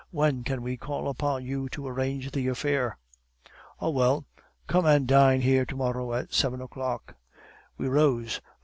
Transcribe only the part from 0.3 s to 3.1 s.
can we call upon you to arrange the affair?'